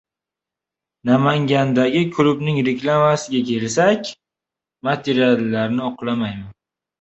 Namangandagi 1.09 2.01
klubning 2.15 2.57
reklamasiga 2.69 3.41
kelsak, 3.51 4.09
materialni 4.89 5.85
oqlamayman. 5.91 6.51